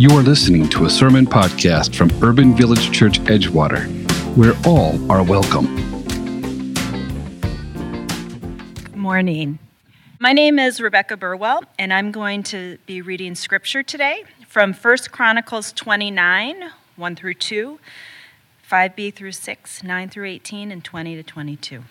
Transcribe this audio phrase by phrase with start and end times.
[0.00, 3.84] You are listening to a sermon podcast from Urban Village Church Edgewater,
[4.34, 5.76] where all are welcome.
[8.82, 9.58] Good morning.
[10.18, 14.96] My name is Rebecca Burwell, and I'm going to be reading scripture today from 1
[15.10, 17.78] Chronicles 29, 1 through 2,
[18.70, 21.84] 5b through 6, 9 through 18, and 20 to 22.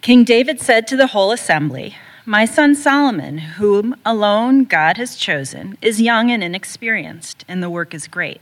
[0.00, 1.94] King David said to the whole assembly,
[2.26, 7.92] My son Solomon, whom alone God has chosen, is young and inexperienced, and the work
[7.92, 8.40] is great.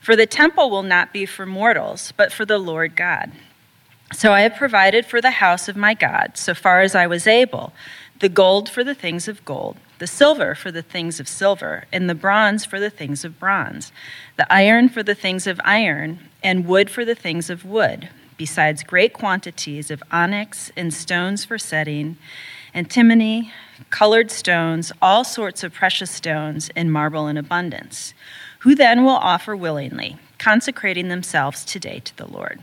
[0.00, 3.32] For the temple will not be for mortals, but for the Lord God.
[4.12, 7.26] So I have provided for the house of my God, so far as I was
[7.26, 7.72] able,
[8.20, 12.08] the gold for the things of gold, the silver for the things of silver, and
[12.08, 13.90] the bronze for the things of bronze,
[14.36, 18.10] the iron for the things of iron, and wood for the things of wood
[18.42, 22.16] besides great quantities of onyx and stones for setting,
[22.74, 23.52] antimony,
[23.90, 28.14] colored stones, all sorts of precious stones, and marble in abundance,
[28.60, 32.60] who then will offer willingly, consecrating themselves today to the Lord.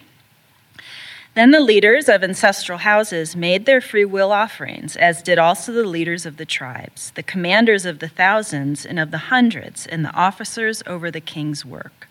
[1.35, 5.83] Then the leaders of ancestral houses made their free will offerings, as did also the
[5.83, 10.13] leaders of the tribes, the commanders of the thousands and of the hundreds, and the
[10.13, 12.07] officers over the king's work.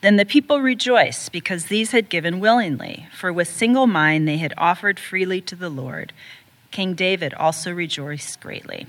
[0.00, 4.54] Then the people rejoiced because these had given willingly, for with single mind they had
[4.56, 6.12] offered freely to the Lord.
[6.70, 8.86] King David also rejoiced greatly.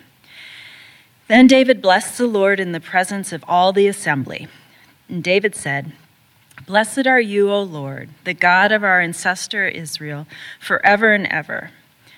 [1.27, 4.47] Then David blessed the Lord in the presence of all the assembly.
[5.07, 5.91] And David said,
[6.65, 10.27] Blessed are you, O Lord, the God of our ancestor Israel,
[10.59, 11.71] forever and ever.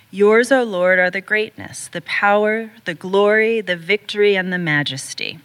[0.09, 5.39] Yours, O Lord, are the greatness, the power, the glory, the victory, and the majesty.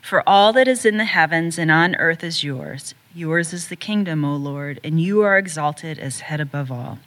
[0.00, 2.94] For all that is in the heavens and on earth is yours.
[3.14, 6.98] Yours is the kingdom, O Lord, and you are exalted as head above all.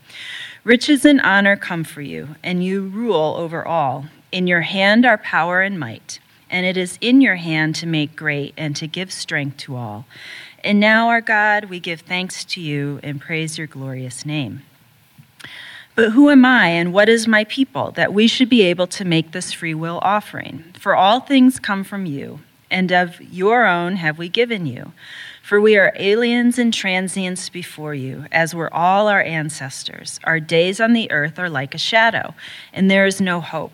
[0.64, 4.06] Riches and honor come for you, and you rule over all.
[4.32, 8.16] In your hand are power and might, and it is in your hand to make
[8.16, 10.06] great and to give strength to all.
[10.64, 14.62] And now, our God, we give thanks to you and praise your glorious name.
[15.96, 19.06] But who am I and what is my people that we should be able to
[19.06, 20.66] make this free will offering?
[20.78, 24.92] For all things come from you and of your own have we given you.
[25.46, 30.20] For we are aliens and transients before you, as were all our ancestors.
[30.24, 32.34] Our days on the earth are like a shadow,
[32.74, 33.72] and there is no hope.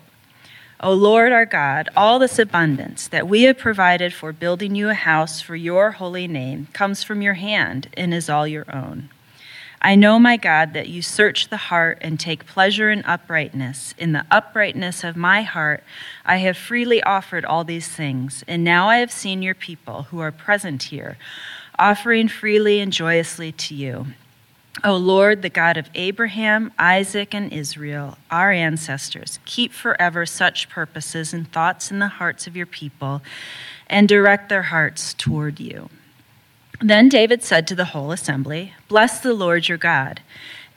[0.80, 4.94] O Lord our God, all this abundance that we have provided for building you a
[4.94, 9.08] house for your holy name comes from your hand and is all your own.
[9.84, 13.96] I know, my God, that you search the heart and take pleasure in uprightness.
[13.98, 15.82] In the uprightness of my heart,
[16.24, 18.44] I have freely offered all these things.
[18.46, 21.18] And now I have seen your people who are present here,
[21.78, 24.06] offering freely and joyously to you.
[24.84, 31.34] O Lord, the God of Abraham, Isaac, and Israel, our ancestors, keep forever such purposes
[31.34, 33.22] and thoughts in the hearts of your people,
[33.86, 35.90] and direct their hearts toward you.
[36.80, 40.20] Then David said to the whole assembly, Bless the Lord your God.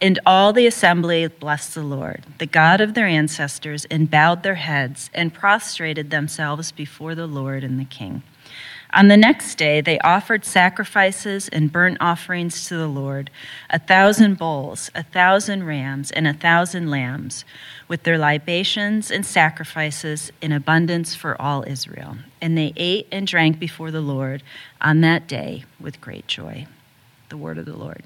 [0.01, 4.55] And all the assembly blessed the Lord, the God of their ancestors, and bowed their
[4.55, 8.21] heads and prostrated themselves before the Lord and the king.
[8.95, 13.29] On the next day, they offered sacrifices and burnt offerings to the Lord
[13.69, 17.43] a thousand bulls, a thousand rams, and a thousand lambs,
[17.89, 22.15] with their libations and sacrifices in abundance for all Israel.
[22.39, 24.43] And they ate and drank before the Lord
[24.79, 26.65] on that day with great joy.
[27.27, 28.01] The word of the Lord.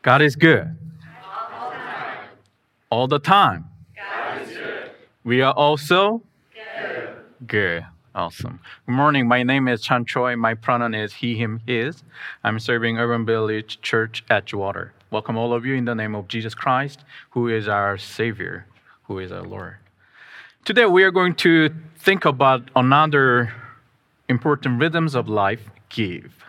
[0.00, 0.74] God is good.
[1.30, 2.28] All the time.
[2.90, 3.64] All the time.
[5.22, 6.22] We are also
[7.44, 7.84] Good.
[8.14, 8.60] Awesome.
[8.86, 9.26] Good morning.
[9.26, 10.36] My name is Chan Choi.
[10.36, 12.04] My pronoun is he, him, his.
[12.44, 14.90] I'm serving Urban Village Church Edgewater.
[15.10, 18.66] Welcome all of you in the name of Jesus Christ, who is our Savior,
[19.04, 19.78] who is our Lord.
[20.64, 23.52] Today we are going to think about another
[24.28, 26.44] important rhythms of life, give.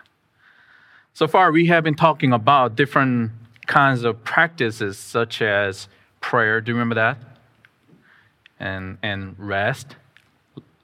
[1.14, 3.32] So far we have been talking about different
[3.66, 5.88] kinds of practices such as
[6.20, 7.18] prayer, do you remember that?
[8.60, 9.96] And and rest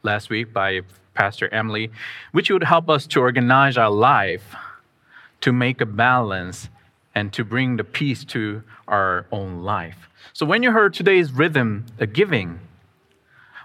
[0.03, 0.81] last week by
[1.15, 1.91] Pastor Emily,
[2.33, 4.55] which would help us to organize our life,
[5.41, 6.69] to make a balance,
[7.15, 10.09] and to bring the peace to our own life.
[10.33, 12.61] So when you heard today's rhythm, the giving,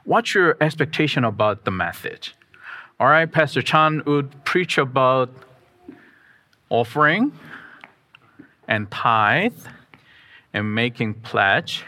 [0.04, 2.36] what's your expectation about the message?
[3.00, 5.30] All right, Pastor Chan would preach about
[6.70, 7.32] offering
[8.68, 9.58] and tithe
[10.54, 11.84] and making pledge.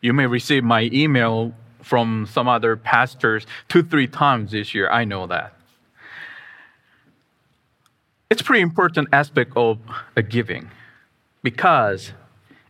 [0.00, 1.52] You may receive my email
[1.82, 4.88] from some other pastors two, three times this year.
[4.90, 5.54] I know that.
[8.30, 9.78] It's a pretty important aspect of
[10.16, 10.70] a giving
[11.42, 12.12] because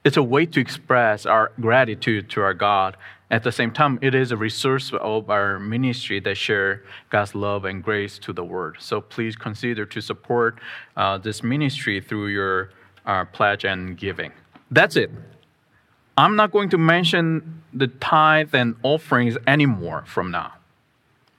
[0.03, 2.97] it's a way to express our gratitude to our God
[3.33, 7.65] At the same time, it is a resource of our ministry that share God's love
[7.65, 8.77] and grace to the world.
[8.79, 10.61] So please consider to support
[10.99, 12.73] uh, this ministry through your
[13.07, 14.33] uh, pledge and giving.
[14.71, 15.11] That's it.
[16.17, 20.53] I'm not going to mention the tithe and offerings anymore from now.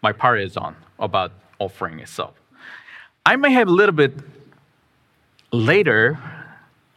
[0.01, 2.33] My part is on about offering itself.
[3.25, 4.13] I may have a little bit
[5.51, 6.19] later,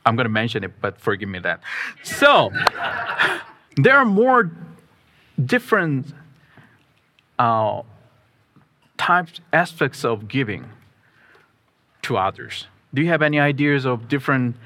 [0.04, 1.60] I'm going to mention it, but forgive me that.
[2.02, 2.50] So,
[3.76, 4.50] there are more
[5.44, 6.06] different
[7.38, 7.82] uh,
[8.96, 10.70] types, aspects of giving
[12.02, 12.66] to others.
[12.94, 14.56] Do you have any ideas of different,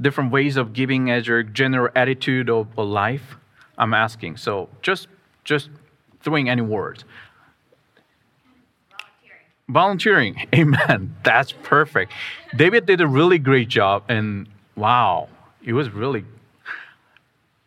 [0.00, 3.36] different ways of giving as your general attitude of, life?
[3.78, 4.36] I'm asking.
[4.38, 5.08] So, just,
[5.44, 5.70] just
[6.22, 7.04] throwing any words.
[9.68, 10.46] Volunteering.
[10.54, 11.14] Amen.
[11.24, 12.12] That's perfect.
[12.56, 15.28] David did a really great job, and wow,
[15.64, 16.24] it was really.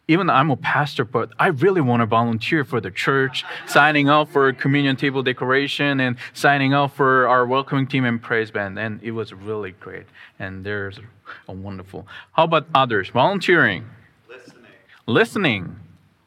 [0.09, 4.29] Even I'm a pastor, but I really want to volunteer for the church, signing up
[4.29, 8.79] for communion table decoration and signing up for our welcoming team and praise band.
[8.79, 10.07] And it was really great.
[10.39, 10.99] And there's
[11.47, 12.07] a wonderful.
[12.31, 13.09] How about others?
[13.09, 13.85] Volunteering.
[14.27, 14.65] Listening.
[15.05, 15.79] Listening.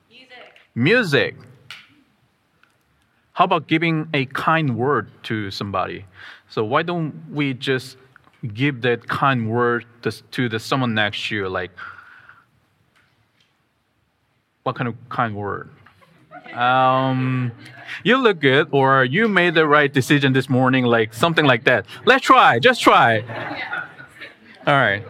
[0.09, 0.29] Music.
[0.77, 1.37] Music.
[3.33, 6.05] How about giving a kind word to somebody?
[6.49, 7.97] So why don't we just
[8.55, 11.49] give that kind word to, to the someone next to you?
[11.49, 11.73] Like,
[14.63, 15.71] what kind of kind word?
[16.55, 17.53] Um,
[18.05, 21.87] you look good, or you made the right decision this morning, like something like that.
[22.05, 23.21] Let's try, just try.
[24.67, 25.05] All right.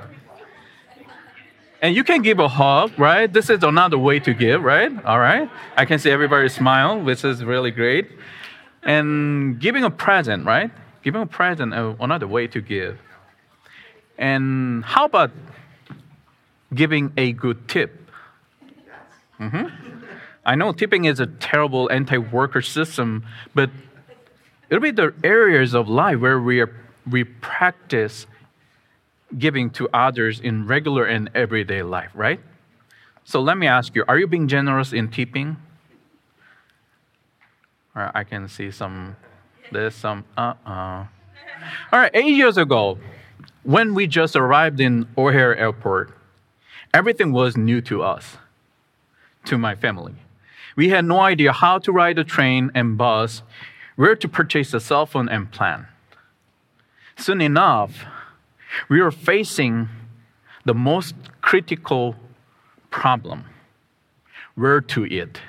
[1.83, 3.31] And you can give a hug, right?
[3.31, 4.93] This is another way to give, right?
[5.05, 5.51] All right.
[5.77, 8.09] I can see everybody smile, which is really great.
[8.85, 10.71] And giving a present, right?
[11.03, 12.99] Giving a present, uh, another way to give.
[14.17, 15.33] And how about
[16.73, 18.02] giving a good tip?
[19.43, 19.67] Mm-hmm.
[20.45, 23.25] I know tipping is a terrible anti worker system,
[23.55, 23.71] but
[24.71, 26.75] it'll be the areas of life where we, are,
[27.11, 28.27] we practice
[29.37, 32.41] giving to others in regular and everyday life, right?
[33.25, 35.57] So let me ask you are you being generous in tipping?
[37.95, 39.17] Or I can see some,
[39.71, 40.73] there's some, uh uh-uh.
[40.73, 41.07] uh.
[41.93, 42.99] All right, eight years ago,
[43.63, 46.17] when we just arrived in O'Hare Airport,
[46.93, 48.39] everything was new to us,
[49.45, 50.15] to my family.
[50.77, 53.43] We had no idea how to ride a train and bus,
[53.97, 55.87] where to purchase a cell phone and plan.
[57.17, 58.05] Soon enough,
[58.89, 59.89] we were facing
[60.65, 62.17] the most critical
[62.91, 63.45] problem
[64.55, 65.41] where to eat.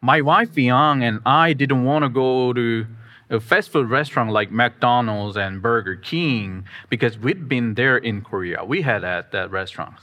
[0.00, 2.86] My wife Young and I didn't want to go to
[3.30, 8.64] a fast food restaurant like McDonald's and Burger King because we'd been there in Korea.
[8.64, 9.96] We had at that restaurant.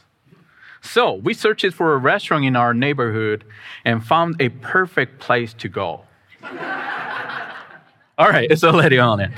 [0.82, 3.44] So we searched for a restaurant in our neighborhood
[3.84, 6.02] and found a perfect place to go.
[8.18, 9.32] All right, it's already on it.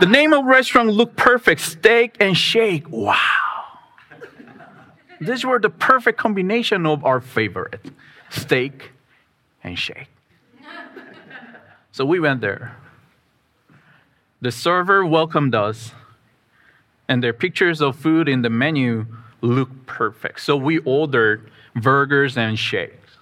[0.00, 2.88] The name of the restaurant looked perfect steak and shake.
[2.88, 3.16] Wow.
[5.20, 7.90] These were the perfect combination of our favorite
[8.30, 8.90] steak
[9.62, 10.08] and shake.
[11.92, 12.76] So we went there.
[14.40, 15.92] The server welcomed us,
[17.06, 19.06] and their pictures of food in the menu
[19.42, 20.40] looked perfect.
[20.40, 23.16] So we ordered burgers and shakes.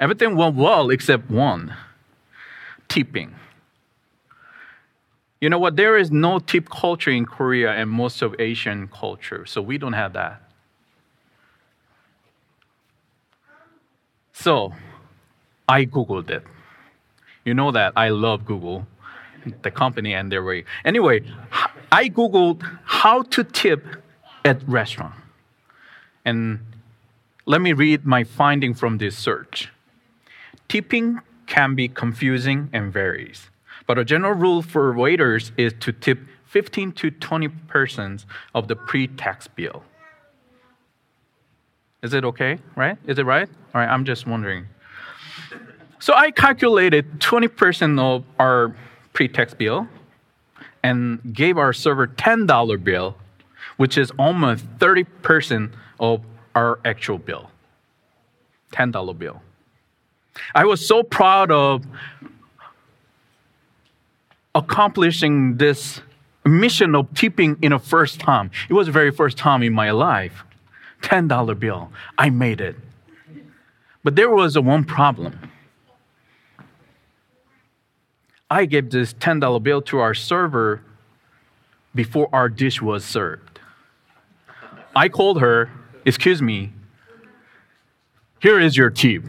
[0.00, 1.74] Everything went well except one
[2.88, 3.34] tipping.
[5.40, 5.76] You know what?
[5.76, 9.92] There is no tip culture in Korea and most of Asian culture, so we don't
[9.92, 10.40] have that.
[14.32, 14.72] So,
[15.68, 16.44] I Googled it.
[17.44, 18.86] You know that I love Google,
[19.62, 20.64] the company and their way.
[20.84, 21.24] Anyway,
[21.90, 24.01] I Googled how to tip
[24.44, 25.14] at restaurant.
[26.24, 26.60] And
[27.46, 29.70] let me read my finding from this search.
[30.68, 33.50] Tipping can be confusing and varies.
[33.86, 38.76] But a general rule for waiters is to tip 15 to 20 percent of the
[38.76, 39.82] pre-tax bill.
[42.02, 42.98] Is it okay, right?
[43.06, 43.48] Is it right?
[43.74, 44.66] All right, I'm just wondering.
[45.98, 48.74] So I calculated 20% of our
[49.12, 49.86] pre-tax bill
[50.82, 53.16] and gave our server $10 bill,
[53.76, 56.22] which is almost 30% of
[56.54, 57.50] our actual bill.
[58.72, 59.42] $10 bill.
[60.54, 61.84] I was so proud of
[64.54, 66.00] accomplishing this
[66.44, 68.50] mission of tipping in a first time.
[68.68, 70.44] It was the very first time in my life.
[71.02, 71.90] $10 bill.
[72.18, 72.76] I made it.
[74.04, 75.50] But there was a one problem.
[78.50, 80.82] I gave this $10 bill to our server
[81.94, 83.51] before our dish was served.
[84.94, 85.70] I called her,
[86.04, 86.72] excuse me,
[88.40, 89.24] Here is your tip.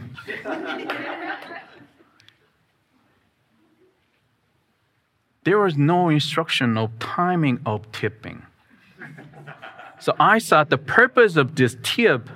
[5.44, 8.42] there was no instruction of timing of tipping.
[10.00, 12.28] So I thought the purpose of this tip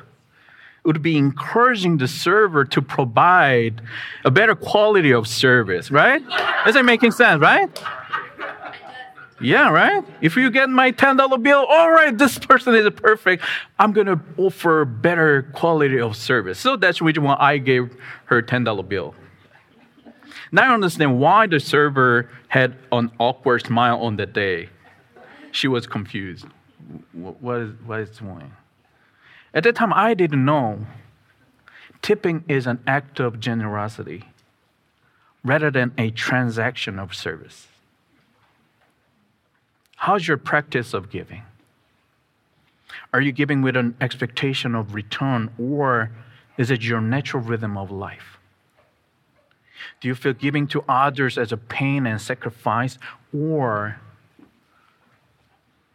[0.85, 3.83] would be encouraging the server to provide
[4.25, 6.23] a better quality of service, right?
[6.67, 7.69] Is it making sense, right?
[9.41, 10.05] Yeah, right?
[10.21, 13.45] If you get my $10 bill, all right, this person is perfect.
[13.79, 16.59] I'm going to offer better quality of service.
[16.59, 19.15] So that's reason why I gave her $10 bill.
[20.51, 24.71] Now I understand why the server had an awkward smile on that day.
[25.53, 26.47] She was confused.
[27.13, 28.53] What is, what is going
[29.55, 30.87] At that time, I didn't know
[32.03, 34.25] tipping is an act of generosity
[35.45, 37.68] rather than a transaction of service.
[40.03, 41.43] How's your practice of giving?
[43.13, 46.13] Are you giving with an expectation of return, or
[46.57, 48.39] is it your natural rhythm of life?
[50.01, 52.97] Do you feel giving to others as a pain and sacrifice,
[53.35, 53.99] or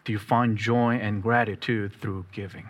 [0.03, 2.67] do you find joy and gratitude through giving?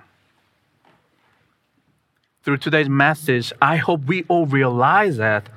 [2.43, 5.49] Through today's message, I hope we all realize that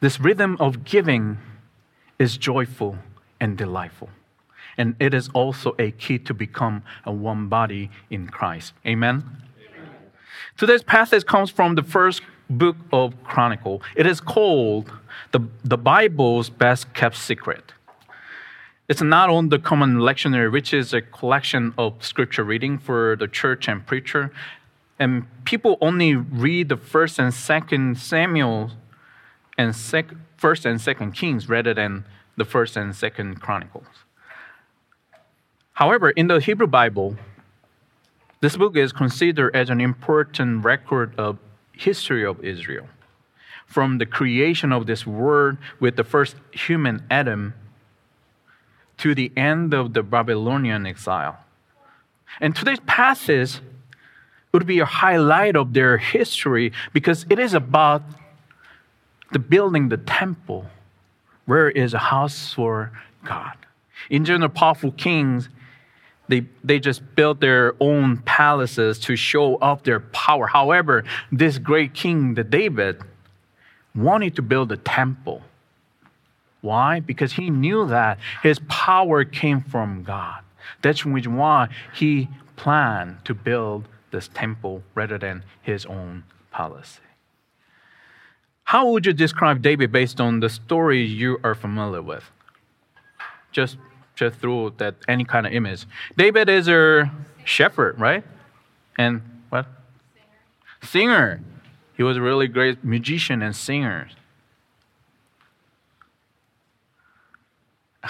[0.00, 1.38] this rhythm of giving
[2.18, 2.98] is joyful
[3.40, 4.10] and delightful
[4.78, 8.72] and it is also a key to become a one body in Christ.
[8.86, 9.24] Amen.
[9.58, 9.90] Amen.
[10.56, 13.82] Today's passage comes from the first book of Chronicle.
[13.96, 14.90] It is called
[15.32, 17.72] the, the Bible's best kept secret.
[18.88, 23.28] It's not on the common lectionary, which is a collection of scripture reading for the
[23.28, 24.32] church and preacher.
[24.98, 28.70] And people only read the first and second Samuel
[29.58, 32.06] and sec- first and second Kings rather than
[32.36, 33.86] the first and second Chronicles.
[35.78, 37.16] However, in the Hebrew Bible,
[38.40, 41.38] this book is considered as an important record of
[41.70, 42.88] history of Israel.
[43.64, 47.54] From the creation of this world with the first human Adam
[48.96, 51.38] to the end of the Babylonian exile.
[52.40, 53.60] And today's passage
[54.50, 58.02] would be a highlight of their history because it is about
[59.30, 60.66] the building the temple
[61.46, 62.90] where is a house for
[63.24, 63.54] God.
[64.10, 65.48] In general, powerful kings
[66.28, 70.46] they, they just built their own palaces to show off their power.
[70.46, 73.00] However, this great king, the David,
[73.94, 75.42] wanted to build a temple.
[76.60, 77.00] Why?
[77.00, 80.42] Because he knew that his power came from God.
[80.82, 87.00] That's why he planned to build this temple rather than his own palace.
[88.64, 92.24] How would you describe David based on the story you are familiar with?
[93.50, 93.78] Just
[94.18, 95.86] just through that any kind of image.
[96.16, 97.10] David is a
[97.44, 98.24] shepherd, right?
[98.96, 99.66] And what?
[100.82, 101.36] Singer.
[101.38, 101.40] singer.
[101.96, 104.08] He was a really great musician and singer.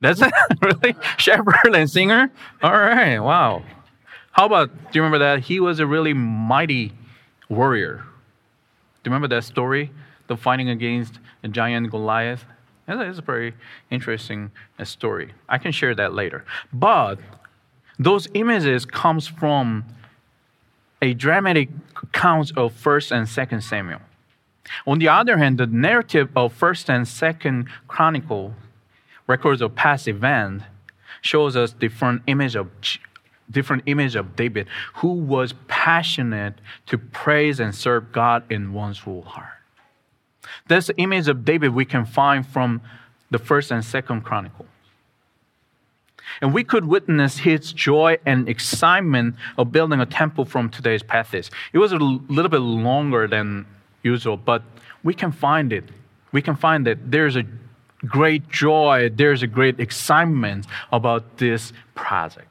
[0.00, 0.32] That's it?
[0.62, 0.96] really?
[1.16, 2.30] Shepherd and singer?
[2.62, 3.62] All right, wow.
[4.32, 5.40] How about, do you remember that?
[5.40, 6.92] He was a really mighty
[7.48, 8.04] warrior.
[9.02, 9.90] Do you remember that story?
[10.26, 12.44] The fighting against a giant Goliath?
[12.98, 13.54] It's a very
[13.90, 15.32] interesting uh, story.
[15.48, 16.44] I can share that later.
[16.72, 17.18] But
[17.98, 19.84] those images comes from
[21.02, 21.68] a dramatic
[22.02, 24.00] account of First and Second Samuel.
[24.86, 28.54] On the other hand, the narrative of First and Second Chronicle
[29.26, 30.62] records of past event
[31.22, 32.68] shows us different image of
[33.50, 34.66] different image of David,
[34.96, 36.54] who was passionate
[36.86, 39.59] to praise and serve God in one's whole heart.
[40.68, 42.80] The image of David we can find from
[43.30, 44.66] the first and second chronicle.
[46.40, 51.50] And we could witness his joy and excitement of building a temple from today's passage.
[51.72, 53.66] It was a little bit longer than
[54.02, 54.62] usual, but
[55.02, 55.84] we can find it.
[56.32, 57.44] We can find that there's a
[58.06, 62.46] great joy, there's a great excitement about this project.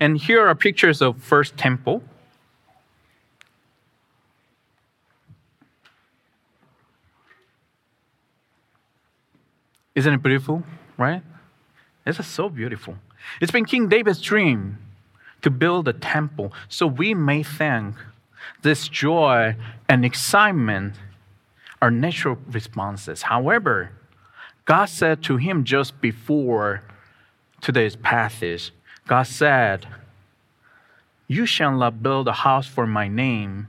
[0.00, 2.02] And here are pictures of first temple.
[9.96, 10.62] Isn't it beautiful,
[10.98, 11.22] right?
[12.04, 12.96] This is so beautiful.
[13.40, 14.78] It's been King David's dream
[15.40, 17.96] to build a temple so we may think
[18.62, 19.56] this joy
[19.88, 20.96] and excitement
[21.80, 23.22] are natural responses.
[23.22, 23.90] However,
[24.66, 26.82] God said to him just before
[27.62, 28.72] today's passage,
[29.08, 29.86] God said,
[31.26, 33.68] You shall not build a house for my name,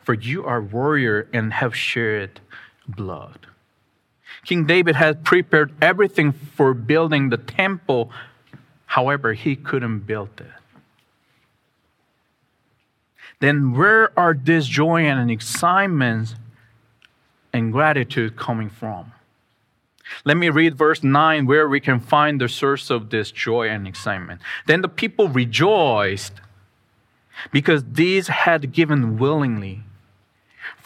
[0.00, 2.40] for you are warrior and have shed
[2.86, 3.48] blood.
[4.46, 8.10] King David had prepared everything for building the temple.
[8.86, 10.46] However, he couldn't build it.
[13.40, 16.34] then where are this joy and excitement
[17.52, 19.12] and gratitude coming from?
[20.24, 23.86] Let me read verse 9 where we can find the source of this joy and
[23.86, 24.40] excitement.
[24.66, 26.34] Then the people rejoiced
[27.50, 29.82] because these had given willingly.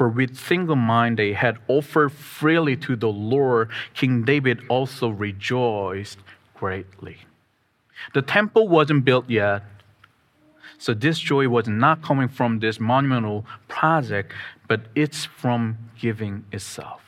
[0.01, 3.69] For with single mind they had offered freely to the Lord.
[3.93, 6.21] King David also rejoiced
[6.55, 7.19] greatly.
[8.15, 9.63] The temple wasn't built yet,
[10.79, 14.33] so this joy was not coming from this monumental project,
[14.69, 17.03] but it's from giving itself.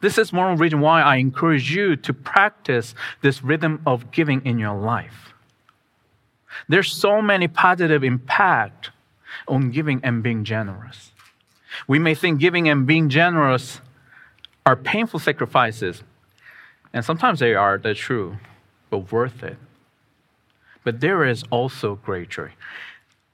[0.00, 4.58] This is one reason why I encourage you to practice this rhythm of giving in
[4.58, 5.34] your life.
[6.68, 8.90] There's so many positive impact
[9.48, 11.12] on giving and being generous.
[11.86, 13.80] We may think giving and being generous
[14.66, 16.02] are painful sacrifices,
[16.92, 18.38] and sometimes they are, that's true,
[18.90, 19.56] but worth it.
[20.84, 22.52] But there is also great joy.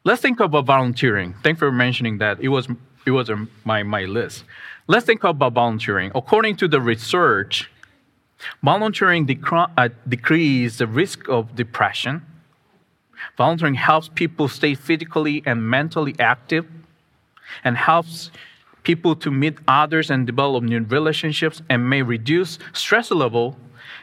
[0.04, 1.34] Let's think about volunteering.
[1.42, 2.38] Thanks for mentioning that.
[2.40, 2.68] It was,
[3.06, 3.30] it was
[3.64, 4.44] my, my list.
[4.86, 6.12] Let's think about volunteering.
[6.14, 7.70] According to the research,
[8.62, 12.22] volunteering uh, decreases the risk of depression
[13.36, 16.66] Volunteering helps people stay physically and mentally active
[17.64, 18.30] and helps
[18.82, 23.56] people to meet others and develop new relationships and may reduce stress level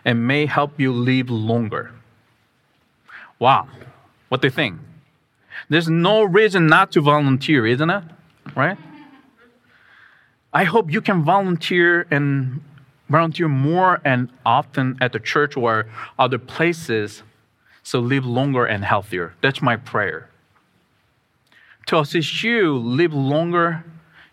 [0.05, 1.91] and may help you live longer.
[3.39, 3.67] Wow.
[4.29, 4.79] What do you think?
[5.70, 8.03] There's no reason not to volunteer, isn't it?
[8.55, 8.77] Right?
[10.53, 12.62] I hope you can volunteer and
[13.10, 15.86] volunteer more and often at the church or
[16.20, 17.24] other places
[17.83, 19.33] so live longer and healthier.
[19.41, 20.29] That's my prayer.
[21.87, 23.83] To assist you live longer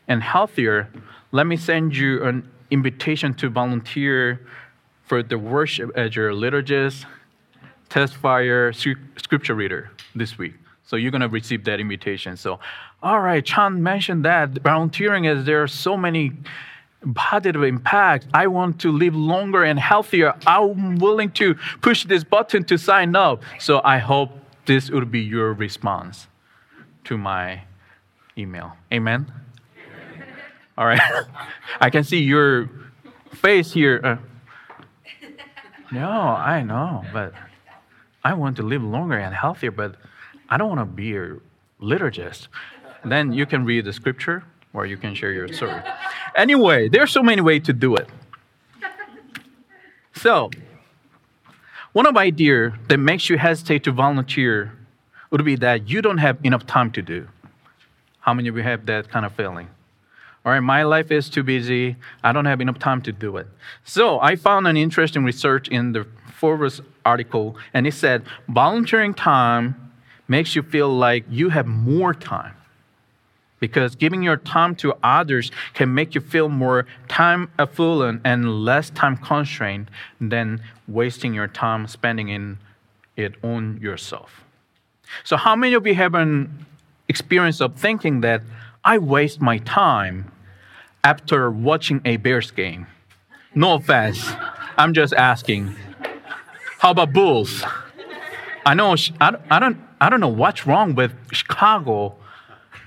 [0.06, 0.88] and healthier,
[1.32, 4.46] let me send you an invitation to volunteer
[5.04, 7.04] for the worship as your liturgist,
[7.88, 8.72] testifier,
[9.20, 10.54] scripture reader this week.
[10.84, 12.36] So you're going to receive that invitation.
[12.36, 12.60] So,
[13.02, 16.32] all right, Chan mentioned that volunteering as there are so many
[17.14, 18.26] positive impact.
[18.34, 20.34] I want to live longer and healthier.
[20.46, 23.42] I'm willing to push this button to sign up.
[23.58, 24.30] So I hope
[24.66, 26.28] this would be your response
[27.04, 27.62] to my
[28.36, 28.72] email.
[28.92, 29.32] Amen?
[30.78, 31.00] All right.
[31.80, 32.70] I can see your
[33.32, 34.00] face here.
[34.04, 34.16] Uh,
[35.92, 37.32] no, I know, but
[38.22, 39.96] I want to live longer and healthier, but
[40.48, 41.36] I don't want to be a
[41.80, 42.48] liturgist.
[43.04, 45.82] Then you can read the scripture or you can share your story.
[46.34, 48.08] Anyway, there's so many ways to do it.
[50.14, 50.50] So,
[51.92, 54.72] one of the ideas that makes you hesitate to volunteer
[55.30, 57.26] would be that you don't have enough time to do.
[58.20, 59.68] How many of you have that kind of feeling?
[60.44, 61.96] All right, my life is too busy.
[62.22, 63.46] I don't have enough time to do it.
[63.84, 69.92] So I found an interesting research in the Forbes article, and it said volunteering time
[70.28, 72.54] makes you feel like you have more time
[73.60, 78.90] because giving your time to others can make you feel more time affluent and less
[78.90, 82.58] time constrained than wasting your time spending in
[83.16, 84.44] it on yourself.
[85.24, 86.66] So, how many of you have an
[87.08, 88.42] experience of thinking that
[88.84, 90.32] I waste my time
[91.04, 92.86] after watching a Bears game?
[93.54, 94.32] No offense,
[94.78, 95.74] I'm just asking.
[96.78, 97.62] How about Bulls?
[98.64, 102.14] I know I don't, I don't know what's wrong with Chicago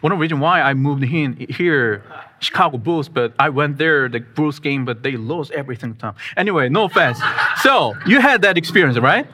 [0.03, 2.03] one of the reasons why I moved in here,
[2.39, 6.15] Chicago Bulls, but I went there, the Bulls game, but they lost every single time.
[6.35, 7.21] Anyway, no offense.
[7.61, 9.25] so you had that experience, right?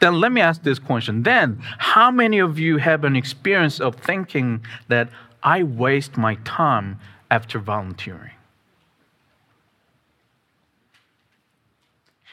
[0.00, 1.22] Then let me ask this question.
[1.22, 5.08] Then, how many of you have an experience of thinking that
[5.44, 6.98] I waste my time
[7.30, 8.32] after volunteering?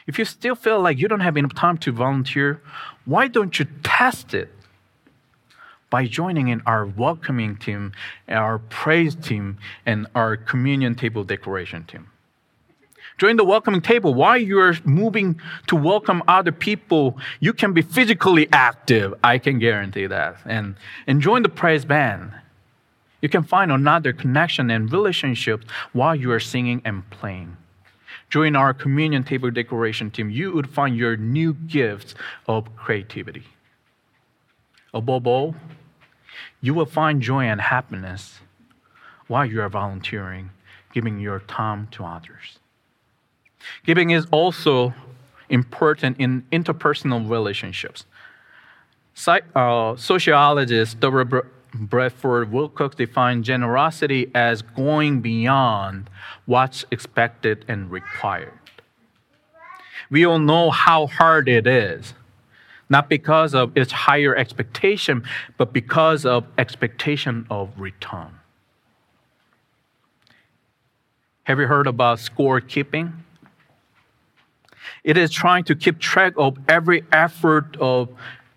[0.08, 2.60] If you still feel like you don't have enough time to volunteer,
[3.04, 4.55] why don't you test it
[5.90, 7.92] by joining in our welcoming team,
[8.28, 12.08] our praise team, and our communion table decoration team.
[13.18, 14.12] Join the welcoming table.
[14.12, 19.14] While you're moving to welcome other people, you can be physically active.
[19.24, 20.36] I can guarantee that.
[20.44, 22.32] And, and join the praise band.
[23.22, 27.56] You can find another connection and relationship while you are singing and playing.
[28.28, 30.28] Join our communion table decoration team.
[30.28, 32.14] You would find your new gifts
[32.46, 33.44] of creativity.
[34.94, 35.54] Above all,
[36.60, 38.40] you will find joy and happiness
[39.26, 40.50] while you are volunteering,
[40.92, 42.58] giving your time to others.
[43.84, 44.94] Giving is also
[45.48, 48.04] important in interpersonal relationships.
[49.54, 51.50] uh, sociologist Dr.
[51.74, 56.08] Bradford Wilcox defined generosity as going beyond
[56.46, 58.52] what's expected and required.
[60.10, 62.14] We all know how hard it is
[62.88, 65.24] not because of its higher expectation,
[65.56, 68.30] but because of expectation of return.
[71.44, 73.12] Have you heard about scorekeeping?
[75.04, 78.08] It is trying to keep track of every effort of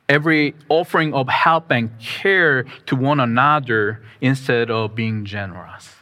[0.10, 5.94] every offering of help and care to one another instead of being generous.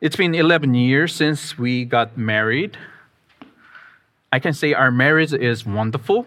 [0.00, 2.78] It's been 11 years since we got married.
[4.32, 6.26] I can say our marriage is wonderful.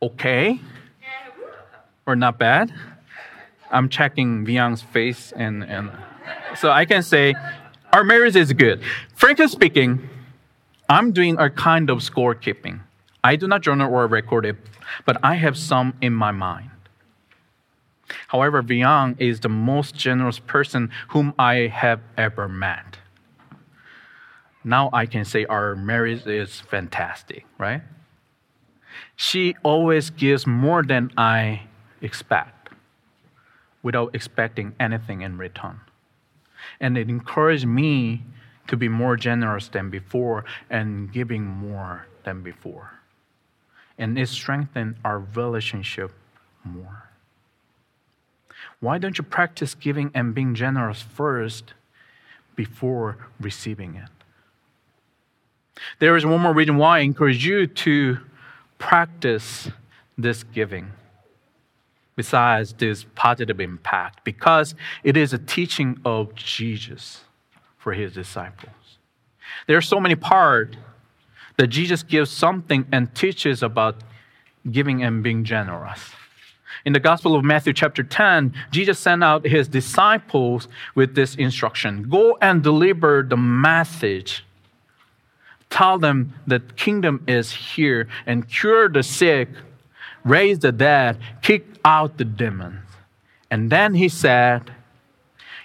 [0.00, 0.60] Okay.
[2.06, 2.72] Or not bad.
[3.70, 5.90] I'm checking Viang's face and, and
[6.56, 7.34] so I can say
[7.92, 8.82] our marriage is good.
[9.14, 10.08] Frankly speaking,
[10.88, 12.80] I'm doing a kind of scorekeeping.
[13.22, 14.56] I do not journal or record it,
[15.04, 16.70] but I have some in my mind.
[18.28, 22.98] However, Viang is the most generous person whom I have ever met.
[24.64, 27.82] Now I can say our marriage is fantastic, right?
[29.16, 31.62] She always gives more than I
[32.00, 32.70] expect
[33.82, 35.80] without expecting anything in return.
[36.80, 38.22] And it encouraged me
[38.66, 43.00] to be more generous than before and giving more than before.
[43.96, 46.12] And it strengthened our relationship
[46.64, 47.08] more.
[48.80, 51.74] Why don't you practice giving and being generous first
[52.54, 54.10] before receiving it?
[55.98, 58.18] There is one more reason why I encourage you to
[58.78, 59.70] practice
[60.16, 60.90] this giving
[62.16, 67.24] besides this positive impact because it is a teaching of Jesus
[67.76, 68.98] for his disciples.
[69.66, 70.76] There are so many parts
[71.56, 74.02] that Jesus gives something and teaches about
[74.70, 76.10] giving and being generous.
[76.84, 82.04] In the Gospel of Matthew, chapter 10, Jesus sent out his disciples with this instruction
[82.08, 84.44] Go and deliver the message
[85.70, 89.48] Tell them that kingdom is here and cure the sick,
[90.24, 92.84] raise the dead, kick out the demons.
[93.50, 94.72] And then he said,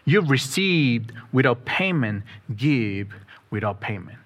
[0.06, 2.24] You've received without payment,
[2.56, 3.14] give
[3.50, 4.18] without payment.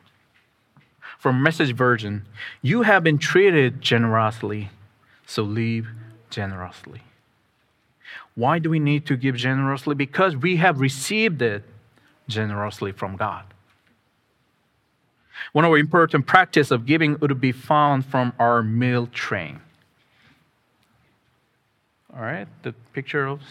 [1.20, 2.26] From message version,
[2.62, 4.70] you have been treated generously,
[5.26, 5.88] so live
[6.30, 7.02] generously.
[8.36, 9.96] Why do we need to give generously?
[9.96, 11.64] Because we have received it
[12.28, 13.46] generously from God.
[15.54, 19.62] One of our important practice of giving would be found from our meal train.
[22.14, 23.42] All right, the picture of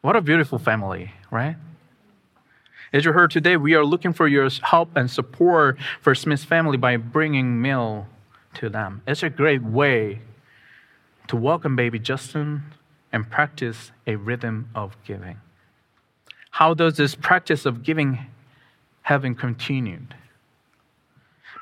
[0.00, 1.56] what a beautiful family, right?
[2.92, 6.76] As you heard today, we are looking for your help and support for Smith's family
[6.76, 8.06] by bringing meal
[8.54, 9.02] to them.
[9.06, 10.20] It's a great way
[11.26, 12.62] to welcome baby Justin
[13.12, 15.38] and practice a rhythm of giving.
[16.50, 18.26] How does this practice of giving
[19.02, 20.14] having continued?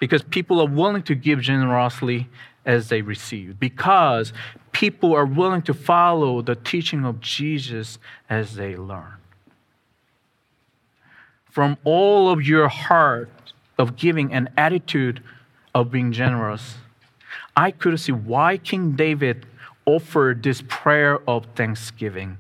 [0.03, 2.29] Because people are willing to give generously
[2.67, 4.33] as they receive, because
[4.73, 9.15] people are willing to follow the teaching of Jesus as they learn.
[11.45, 15.23] From all of your heart of giving an attitude
[15.73, 16.75] of being generous,
[17.57, 19.47] I could see why King David
[19.87, 22.39] offered this prayer of thanksgiving.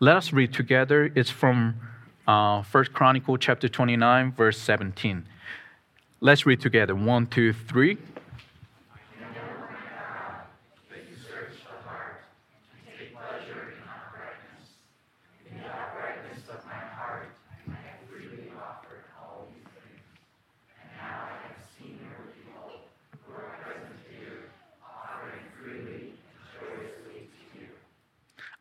[0.00, 1.12] Let us read together.
[1.14, 1.74] It's from
[2.26, 5.26] uh, 1 Chronicle chapter 29, verse 17.
[6.20, 6.94] Let's read together.
[6.94, 7.98] One, two, three.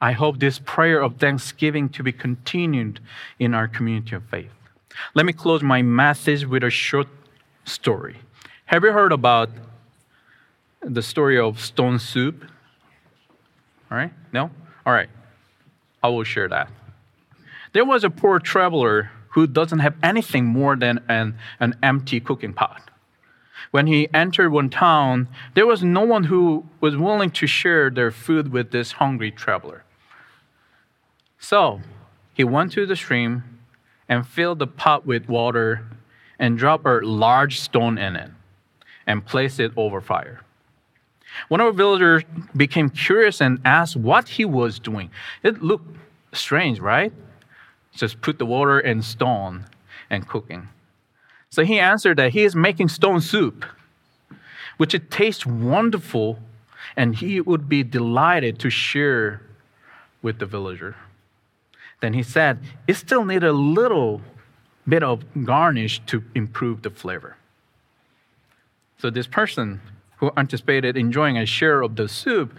[0.02, 3.00] I hope this prayer of thanksgiving to be continued
[3.39, 4.52] in our community of faith.
[5.15, 7.08] Let me close my message with a short
[7.65, 8.17] story.
[8.65, 9.49] Have you heard about
[10.82, 12.45] the story of stone soup?
[13.91, 14.13] All right?
[14.32, 14.51] No?
[14.86, 15.10] All right.
[16.01, 16.69] I will share that.
[17.73, 22.54] There was a poor traveler who doesn't have anything more than an, an empty cooking
[22.54, 22.89] pot.
[23.71, 28.12] When he entered one town, there was no one who was willing to share their
[28.12, 29.84] food with this hungry traveler.
[31.39, 31.82] So
[32.34, 33.43] he went to the stream
[34.08, 35.86] and filled the pot with water
[36.39, 38.32] and drop a large stone in it
[39.08, 40.41] and place it over fire.
[41.48, 42.24] One of the villagers
[42.56, 45.10] became curious and asked what he was doing.
[45.43, 45.98] It looked
[46.34, 47.12] strange, right?
[47.93, 49.65] Just put the water in stone
[50.10, 50.69] and cooking.
[51.50, 53.65] So he answered that he is making stone soup,
[54.78, 56.39] which it tastes wonderful,
[56.95, 59.41] and he would be delighted to share
[60.21, 60.95] with the villager.
[62.02, 64.21] Then he said, It still needs a little
[64.88, 67.38] bit of garnish to improve the flavor.
[68.98, 69.82] So this person
[70.17, 72.54] who anticipated enjoying a share of the soup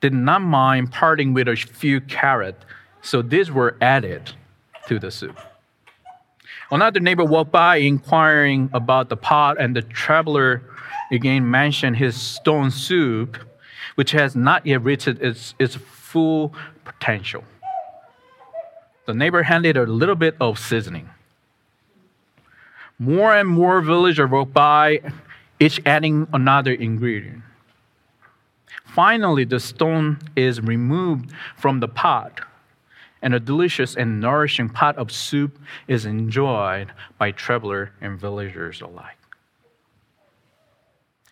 [0.00, 2.64] did not mind parting with a few carrots,
[3.02, 4.32] so these were added
[4.86, 5.38] to the soup.
[6.70, 10.62] Another neighbor walked by inquiring about the pot, and the traveler
[11.10, 13.38] again mentioned his stone soup,
[13.94, 17.42] which has not yet reached its, its full potential.
[19.06, 21.08] The neighbor handed a little bit of seasoning.
[22.98, 25.00] More and more villagers walked by,
[25.60, 27.42] each adding another ingredient.
[28.84, 32.40] Finally, the stone is removed from the pot,
[33.22, 39.16] and a delicious and nourishing pot of soup is enjoyed by traveler and villagers alike.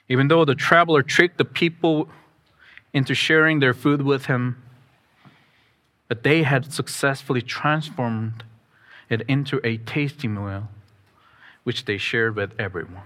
[0.09, 2.09] Even though the traveler tricked the people
[2.93, 4.63] into sharing their food with him,
[6.09, 8.45] but they had successfully transformed
[9.11, 10.69] it into a tasty meal,
[11.67, 13.03] which they shared with everyone.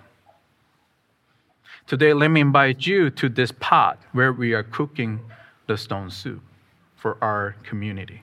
[1.87, 5.21] Today, let me invite you to this pot where we are cooking
[5.67, 6.43] the stone soup
[6.95, 8.23] for our community.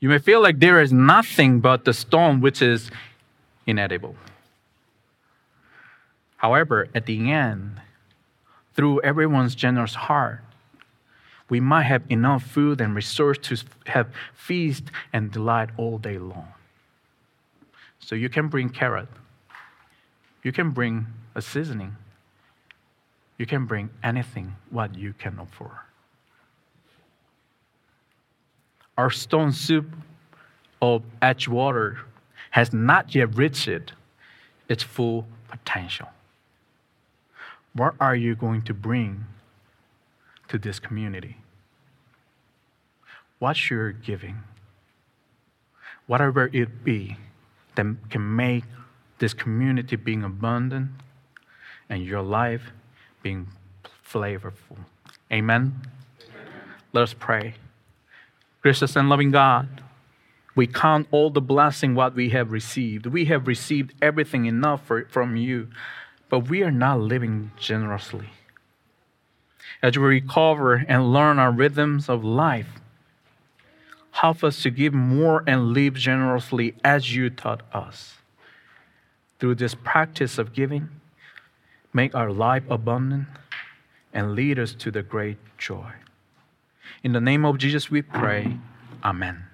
[0.00, 2.90] You may feel like there is nothing but the stone which is
[3.66, 4.16] inedible.
[6.36, 7.80] However, at the end,
[8.74, 10.42] through everyone's generous heart,
[11.48, 16.52] we might have enough food and resource to have feast and delight all day long.
[17.98, 19.08] So you can bring carrot.
[20.42, 21.96] You can bring a seasoning.
[23.38, 25.70] You can bring anything what you can offer.
[28.96, 29.94] Our stone soup
[30.80, 31.98] of Edgewater
[32.50, 33.92] has not yet reached
[34.68, 36.08] its full potential.
[37.74, 39.26] What are you going to bring
[40.48, 41.36] to this community?
[43.38, 44.38] What's your giving?
[46.06, 47.16] Whatever it be
[47.76, 48.64] that can make
[49.18, 50.90] this community being abundant
[51.88, 52.72] and your life
[53.22, 53.48] being
[54.06, 54.78] flavorful.
[55.32, 55.80] Amen.
[56.20, 56.44] Amen.
[56.92, 57.54] Let us pray.
[58.62, 59.82] Gracious and loving God,
[60.54, 63.06] we count all the blessing what we have received.
[63.06, 65.68] We have received everything enough for, from you
[66.28, 68.30] but we are not living generously.
[69.82, 72.80] As we recover and learn our rhythms of life,
[74.20, 78.14] help us to give more and live generously as you taught us.
[79.38, 80.88] Through this practice of giving,
[81.92, 83.26] make our life abundant
[84.14, 85.92] and lead us to the great joy.
[87.02, 88.56] In the name of Jesus we pray.
[89.04, 89.44] Amen.